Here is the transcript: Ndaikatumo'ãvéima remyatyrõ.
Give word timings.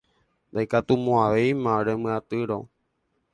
Ndaikatumo'ãvéima 0.51 1.73
remyatyrõ. 1.87 2.59